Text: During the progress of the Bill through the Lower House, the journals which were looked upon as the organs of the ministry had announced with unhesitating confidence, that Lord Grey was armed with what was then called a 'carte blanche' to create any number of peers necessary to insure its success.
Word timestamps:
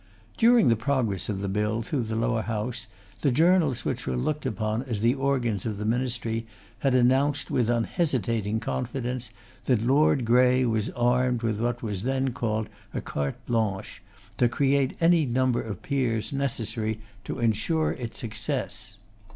During 0.35 0.67
the 0.69 0.75
progress 0.75 1.29
of 1.29 1.41
the 1.41 1.47
Bill 1.47 1.83
through 1.83 2.05
the 2.05 2.15
Lower 2.15 2.41
House, 2.41 2.87
the 3.19 3.29
journals 3.29 3.85
which 3.85 4.07
were 4.07 4.15
looked 4.15 4.47
upon 4.47 4.81
as 4.81 5.01
the 5.01 5.13
organs 5.13 5.63
of 5.63 5.77
the 5.77 5.85
ministry 5.85 6.47
had 6.79 6.95
announced 6.95 7.51
with 7.51 7.69
unhesitating 7.69 8.61
confidence, 8.61 9.29
that 9.65 9.83
Lord 9.83 10.25
Grey 10.25 10.65
was 10.65 10.89
armed 10.89 11.43
with 11.43 11.59
what 11.61 11.83
was 11.83 12.01
then 12.01 12.33
called 12.33 12.67
a 12.95 12.99
'carte 12.99 13.45
blanche' 13.45 14.01
to 14.39 14.49
create 14.49 14.97
any 14.99 15.27
number 15.27 15.61
of 15.61 15.83
peers 15.83 16.33
necessary 16.33 16.99
to 17.25 17.37
insure 17.37 17.91
its 17.91 18.17
success. 18.17 18.97